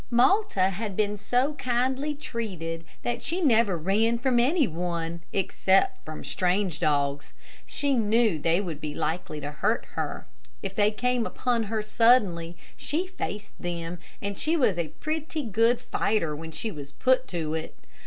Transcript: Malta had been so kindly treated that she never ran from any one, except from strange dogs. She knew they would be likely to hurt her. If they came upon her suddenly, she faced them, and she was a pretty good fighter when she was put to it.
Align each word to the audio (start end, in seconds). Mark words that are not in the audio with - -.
Malta 0.09 0.71
had 0.71 0.95
been 0.97 1.15
so 1.15 1.53
kindly 1.59 2.15
treated 2.15 2.83
that 3.03 3.21
she 3.21 3.39
never 3.39 3.77
ran 3.77 4.17
from 4.17 4.39
any 4.39 4.67
one, 4.67 5.21
except 5.31 6.03
from 6.03 6.23
strange 6.23 6.79
dogs. 6.79 7.33
She 7.67 7.93
knew 7.93 8.39
they 8.39 8.59
would 8.59 8.81
be 8.81 8.95
likely 8.95 9.39
to 9.41 9.51
hurt 9.51 9.85
her. 9.91 10.25
If 10.63 10.73
they 10.73 10.89
came 10.89 11.27
upon 11.27 11.65
her 11.65 11.83
suddenly, 11.83 12.57
she 12.75 13.05
faced 13.05 13.53
them, 13.61 13.99
and 14.23 14.39
she 14.39 14.57
was 14.57 14.75
a 14.75 14.87
pretty 14.87 15.43
good 15.43 15.79
fighter 15.79 16.35
when 16.35 16.49
she 16.49 16.71
was 16.71 16.91
put 16.93 17.27
to 17.27 17.53
it. 17.53 17.75